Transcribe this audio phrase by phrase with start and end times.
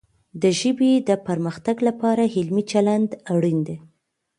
[0.41, 3.77] د ژبې د پرمختګ لپاره علمي چلند اړین دی.